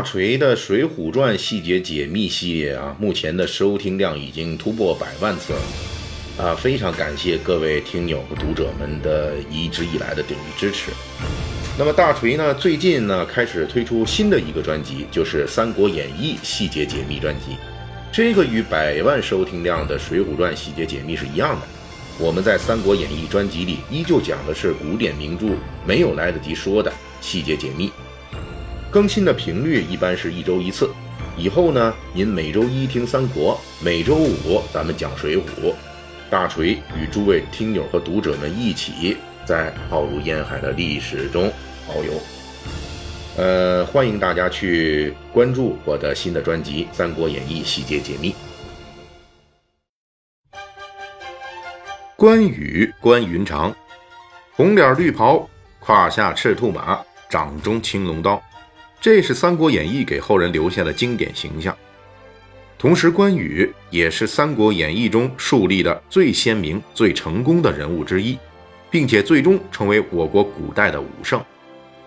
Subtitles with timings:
[0.00, 5.60] 大锤的《水浒传》细节解密系列啊，目前的收听量已经突破百万次了
[6.42, 6.54] 啊！
[6.54, 10.90] 非常感谢各位听友和读者们的一直以来的鼎力支持。
[11.78, 17.52] 那么大锤呢，最近呢开始推出新的一个专辑，就是《三国演义细节解密专辑》。
[18.10, 21.66] 这个与百万收听量的《水浒传》细节解密是一样的。
[22.18, 25.48] 我们在《三国演义》专辑里依旧讲的是古典名著
[25.86, 27.92] 没有来得及说的细节解密。
[28.90, 30.90] 更新的频率一般是一周一次，
[31.36, 35.72] 以后呢，您每周一听三国，每周五咱们讲水浒，
[36.28, 41.52] 大锤与诸位听友和读者们一起在浩如烟海的历史中
[41.88, 42.12] 遨游。
[43.36, 48.32] 呃，欢迎大家去关注我的新的专辑《三国演义细节解密》。
[52.16, 53.72] 关羽关云长，
[54.56, 55.48] 红脸绿袍，
[55.78, 56.98] 胯下赤兔马，
[57.30, 58.42] 掌中青龙刀。
[59.00, 61.74] 这是《三国演义》给后人留下的经典形象，
[62.78, 68.38] 同时关羽也是《三国演义》中树立的最鲜明、最成功的人物之一，
[68.90, 71.42] 并且最终成为我国古代的武圣。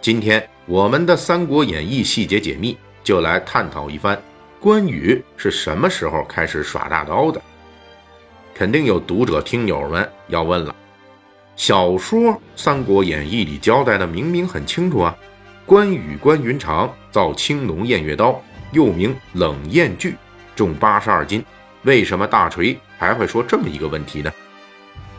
[0.01, 4.21] 今天我们的《三国演义》细节解密就来探讨一番：
[4.59, 7.41] 关羽是什么时候开始耍大刀的？
[8.53, 10.75] 肯定有读者听友们要问了，
[11.55, 12.21] 小说
[12.55, 15.17] 《三国演义》里交代的明明很清楚啊。
[15.65, 18.41] 关羽关云长造青龙偃月刀，
[18.73, 20.13] 又名冷艳锯，
[20.57, 21.43] 重八十二斤。
[21.83, 24.31] 为什么大锤还会说这么一个问题呢？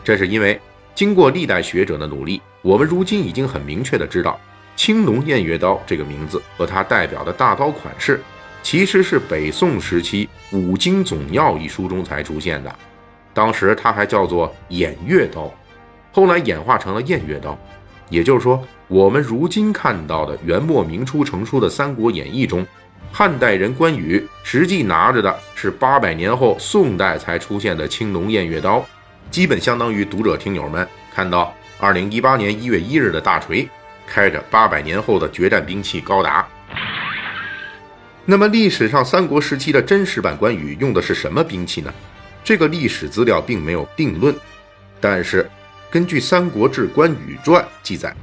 [0.03, 0.59] 这是因为
[0.93, 4.39] 经过历代学者的努力，我们如今已经很明确的知道，
[4.75, 8.21] 青龙偃月刀这个名字和它代表的大刀款式，
[8.61, 12.75] 其实是北宋时期《五经总要》一书中才出现的。
[13.33, 15.51] 当时它还叫做偃月刀，
[16.11, 17.57] 后来演化成了偃月刀。
[18.09, 22.65] 也就是说，我们如今看到的元末明初成书的《三国演义》中，
[23.11, 28.85] 汉代人关羽实际拿着的是八百年后宋代才出现的青龙偃月刀，
[29.31, 33.67] 基本相当于读者听友们看到二零一八年一月一日的大锤
[34.05, 36.47] 开着八百年后的决战兵器高达。
[38.25, 41.93] 那么，历史上三国时期的真实版关羽用的是什么兵器呢？
[42.43, 44.35] 这个历史资料并没有定论，
[45.01, 45.49] 但是。
[45.95, 48.13] 根据《三国志·关羽传》记载，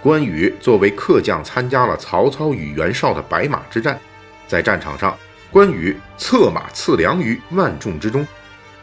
[0.00, 3.98] 关羽作为客将参加了曹操与袁绍的白马之战，
[4.46, 5.18] 在战场上，
[5.50, 8.24] 关羽策马刺梁于万众之中。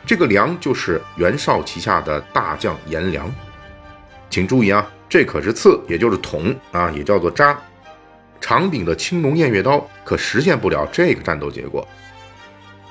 [0.05, 3.33] 这个梁就是袁绍旗下的大将颜良。
[4.29, 7.57] 请注意啊，这可是刺，也就是捅啊，也叫做扎。
[8.41, 11.87] 长柄的青龙偃月刀可实现不了这个战斗结果。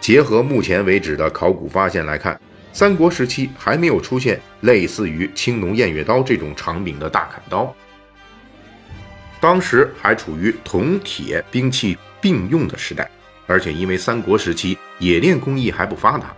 [0.01, 2.41] 结合目前为止的考古发现来看。
[2.73, 7.75] 三国时期还没有出现类似于青龙偃月刀这种长柄的大砍刀，
[9.41, 13.11] 当时还处于铜铁兵器并用的时代，
[13.47, 16.35] 而且因为三国时期冶炼工艺还不发达，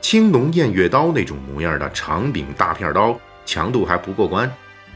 [0.00, 4.50] 青龙偃月刀那种模样的长柄大片刀强度还不过关。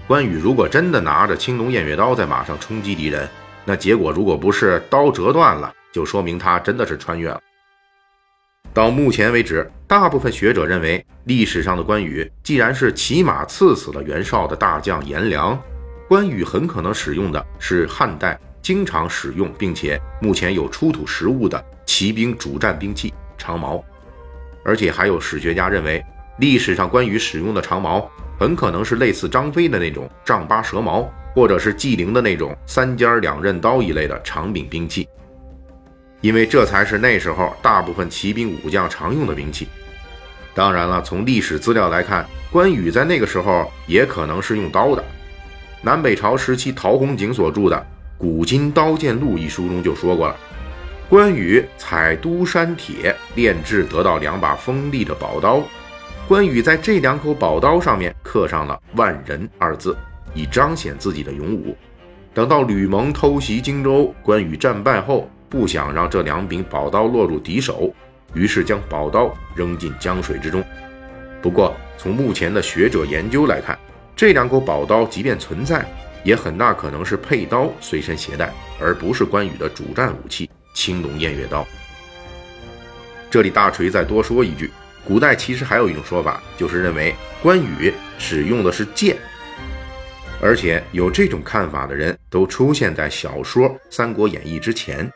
[0.07, 3.29] 关羽如果真的拿着青龙偃月刀在马上冲击敌人，
[3.65, 7.41] 那结果如果不是刀折断了，就说明他真的是穿越了。
[8.77, 15.59] 到目前为止，大部分学者认为，历史上的关羽既然是骑马刺死了袁绍的大将颜良，
[16.07, 23.83] 关羽很可能使用的是汉代经常使用并且目前有出土实物的骑兵主战兵器长矛。
[24.63, 26.05] 而且还有史学家认为，
[26.39, 28.07] 历史上关羽使用的长矛
[28.39, 35.09] 很可能是类似张飞的那种丈八蛇矛，或者是纪灵的那种三尖两刃刀一类的长柄兵器。
[36.21, 39.69] 因为这才是那时候大部分骑兵武将常用的兵器。
[40.55, 45.05] 当然了，从历史资料来看，关羽在那个时候也可能是用刀的。
[45.83, 47.77] 南北朝时期，陶弘景所著的
[48.19, 50.37] 《古今刀剑录》一书中就说过了：
[51.09, 55.63] 关羽采都山铁炼制，得到两把锋利的宝刀。
[56.27, 59.97] 关羽在这两口宝刀上面刻上了“万人”二字，
[60.35, 61.77] 以彰显自己的勇武。
[62.35, 65.31] 等到吕蒙偷袭荆州，关羽战败后。
[65.49, 67.95] 不想让这两柄宝刀落入敌手，
[68.35, 70.65] 于是将宝刀扔进江水之中。
[71.41, 73.79] 不过，从目前的学者研究来看，
[74.17, 75.87] 这两口宝刀即便存在，
[76.25, 81.65] 也很大可能是佩刀随身携带，而不是关羽的主战武器青龙偃月刀。
[83.31, 84.71] 这里大锤再多说一句，
[85.05, 89.17] 古代其实还有一种说法，就是认为关羽使用的是剑。
[90.41, 95.11] 而且有这种看法的人都出现在小说《三国演义》之前。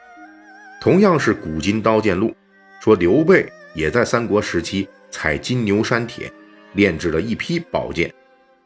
[0.80, 2.34] 同样是古今刀剑录，
[2.80, 6.32] 说刘备也在三国时期采金牛山铁，
[6.72, 8.10] 炼制了一批宝剑，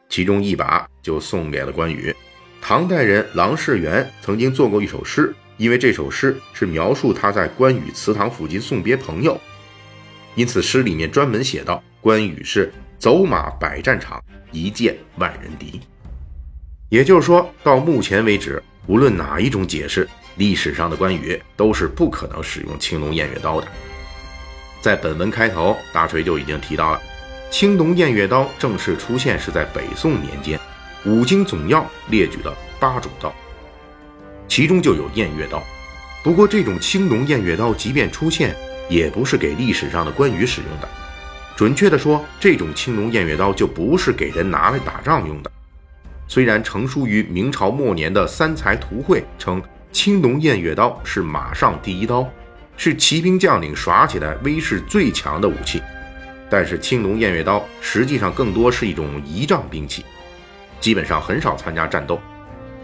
[0.07, 2.15] 其中一把就送给了关羽。
[2.61, 9.37] 唐代人郎世元曾经做过一首诗，因为这首诗是描述他在关羽祠堂附近送别朋友，
[10.35, 14.23] 因此诗里面专门写道：“关羽是走马百战场，
[14.53, 15.81] 一剑万人敌。”
[16.87, 23.67] 也就是说，到目前为止，无论哪一种解释，历史上的关羽都是不可能使用青龙偃月刀的。
[24.81, 27.01] 在本文开头，大锤就已经提到了，
[27.49, 30.59] 青龙偃月刀正式出现是在北宋年间，
[31.05, 33.33] 五经总要列举了八种刀，
[34.47, 35.63] 其中就有偃月刀。
[36.23, 38.55] 不过，这种青龙偃月刀即便出现，
[38.89, 40.89] 也不是给历史上的关羽使用的。
[41.55, 45.51] 准确的说，这种青龙偃月刀就不是给人拿来打仗用的。
[46.27, 49.61] 虽然成书于明朝末年的《三才图会》称
[49.95, 52.29] 青龙偃月刀是马上第一刀，
[52.75, 55.81] 是骑兵将领耍起来威势最强的武器，
[56.49, 60.03] 但是青龙偃月刀实际上更多是一种仪仗兵器，
[60.81, 62.19] 基本上很少参加战斗。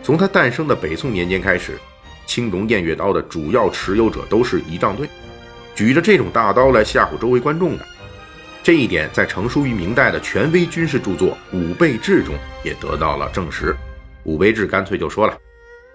[0.02, 1.78] 从它诞生的北宋年间开始，
[2.26, 5.06] 青龙偃月刀的主要持有者都是仪仗队，
[5.76, 7.86] 举着这种大刀来吓唬周围观众的。
[8.64, 13.74] 这一点在成书于明代的权威军事著作《武备志》中也得到了证实。
[14.24, 15.38] 《武备志》干脆就说了：“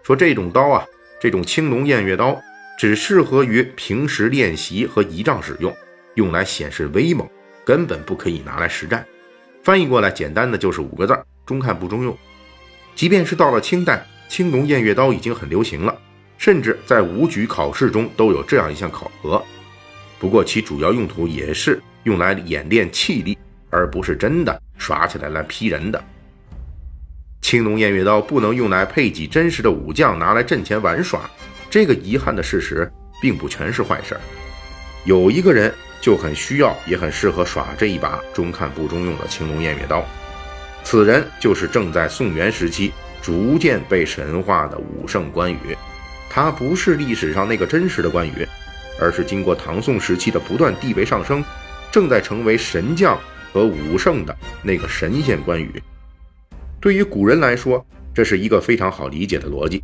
[0.05, 0.87] 说这种刀啊，
[1.21, 2.41] 这种青龙偃月刀，
[2.79, 5.75] 只适合于平时练习和仪仗使用，
[6.15, 7.29] 用来显示威猛，
[7.65, 9.05] 根本不可以拿来实战。”
[9.63, 12.17] 翻译过来，简单的就是五个字：中看不中用。
[12.95, 15.97] 即便是到了清代，青龙偃月刀已经很流行了，
[16.39, 19.43] 甚至在武举考试中都有这样一项考核。
[20.19, 21.81] 不过其主要用途也是。
[22.05, 23.37] 用来演练气力，
[23.69, 26.01] 而不是真的耍起来来劈人的。
[27.47, 31.31] 青龙偃月刀不能用来配给真实的武将拿来阵前玩耍，
[31.71, 32.91] 这个遗憾的事实
[33.23, 34.17] 并不全是坏事。
[35.05, 40.05] 有一个人就很需要，也很适合耍这一把中看不中用的青龙偃月刀，
[40.83, 45.79] 此人就是正在宋元时期逐渐被神化的武圣关羽。
[46.29, 48.45] 他不是历史上那个真实的关羽，
[49.01, 51.45] 而是经过唐宋时期的不断地位上升。
[51.93, 53.17] 正在成为神将
[53.53, 55.81] 和武圣的那个神仙关羽，
[56.87, 57.85] 对于古人来说，
[58.15, 59.83] 这是一个非常好理解的逻辑。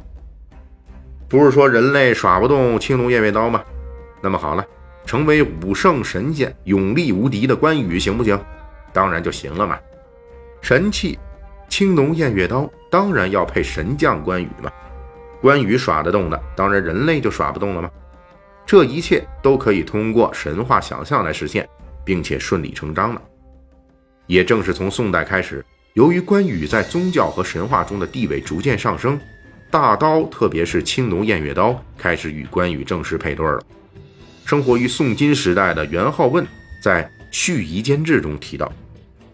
[1.29, 3.61] 不是说人类耍不动青龙偃月刀吗？
[4.21, 4.65] 那么好了，
[5.05, 8.41] 成为武圣神仙、勇力无敌的关羽行不行？
[8.93, 9.77] 当然就行了嘛。
[10.61, 11.19] 神器
[11.69, 14.71] 青龙偃月刀当然要配神将关羽嘛。
[15.41, 17.91] 关羽耍得动的，当然人类就耍不动了吗？
[18.65, 21.69] 这一切都可以通过神话想象来实现。
[22.05, 23.21] 并且顺理成章了。
[24.29, 29.21] 也正是从宋代开始，由于关羽在宗教和神话中的地位逐渐上升，
[29.71, 33.63] 大刀，特别是青龙偃月刀，开始与关羽正式配对了。
[34.47, 36.47] 生活于宋金时代的元好问
[36.83, 38.73] 在《续夷坚志》中提到，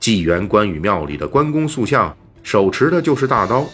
[0.00, 3.64] 纪元关羽庙里的关公塑像手持的就是大刀，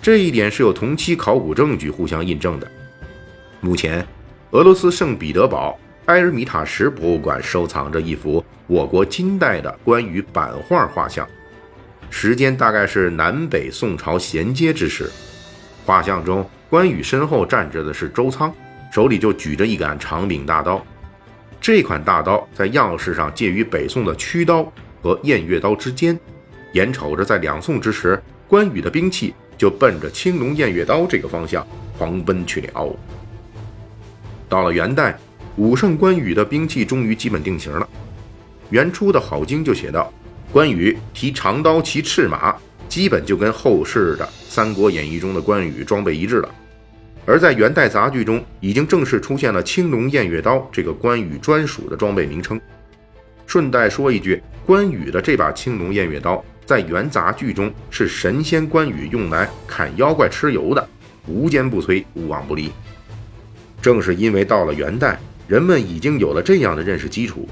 [0.00, 2.66] 这一点是有同期考古证据互相印证的。
[3.60, 4.04] 目前，
[4.52, 5.78] 俄罗斯圣彼得堡。
[6.06, 11.26] 埃尔米塔什博物馆收藏着一幅我国金代的关羽版画画像，
[12.16, 15.10] 时间大概是南北宋朝衔接之时。
[15.84, 18.54] 画像中，关羽身后站着的是周仓，
[18.92, 20.80] 手里就举着一杆长柄大刀。
[21.60, 26.18] 这款大刀在样式上介于北宋的曲刀和偃月刀之间，
[26.74, 31.66] 眼瞅着在两宋之时，关羽的兵器就奔着青龙偃月刀这个方向
[31.98, 32.96] 狂奔去了。
[34.48, 35.18] 到了元代。
[35.56, 37.88] 武圣关羽的兵器终于基本定型了。
[38.70, 40.12] 元初的好经就写道
[40.54, 42.54] ：“关羽提长刀骑赤马，
[42.88, 46.54] 基本就跟后世的《三国演义》中的关羽装备一致了。”
[47.26, 52.60] 而在元代杂剧中，已经正式出现了青龙偃月刀这个关羽专属的装备名称。
[53.48, 60.88] 顺带说一句，关羽的这把青龙偃月刀在元杂剧中是神仙关羽用来砍妖怪吃油的，
[61.26, 62.70] 无坚不摧，无往不利。
[63.82, 65.18] 正是因为到了元代。
[65.46, 67.46] 人们已经有了这样的认识基础，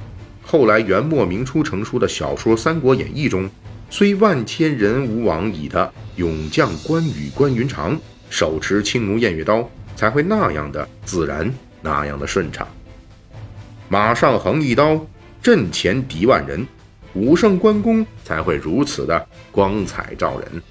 [0.53, 3.49] 后来元末明初成书的小说《三国演义》中，
[3.89, 9.67] 虽万千人吾往矣的勇将关羽关云长手持青龙偃月刀，
[9.97, 12.69] 才会那样的自然，那样的顺畅。
[13.89, 15.03] 马上横一刀，
[15.43, 16.67] 阵前敌万人，
[17.15, 20.63] 武圣关公才会如此的光彩照人。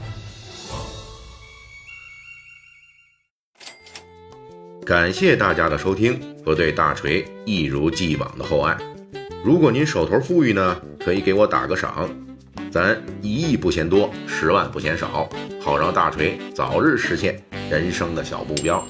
[4.86, 8.78] 感谢大家的收听和对大锤一如既往的厚爱。
[9.44, 12.08] 如果您手头富裕呢，可以给我打个赏，
[12.70, 15.28] 咱一亿不嫌多，十万不嫌少，
[15.60, 18.86] 好让大锤早日实现人生的小目标。